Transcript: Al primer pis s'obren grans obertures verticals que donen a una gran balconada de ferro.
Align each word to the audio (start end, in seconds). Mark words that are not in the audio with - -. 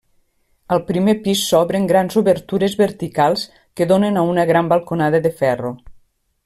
Al 0.75 0.79
primer 0.85 1.13
pis 1.27 1.43
s'obren 1.49 1.85
grans 1.91 2.17
obertures 2.23 2.77
verticals 2.81 3.47
que 3.81 3.91
donen 3.95 4.19
a 4.23 4.27
una 4.33 4.47
gran 4.53 4.75
balconada 4.77 5.25
de 5.27 5.37
ferro. 5.43 5.77